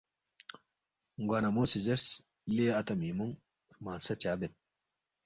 [1.27, 2.05] گوا نہ مو سی زیرس،
[2.55, 3.33] لے اتا مِنگمونگ
[3.69, 4.53] ہرمنگسہ چا بید؟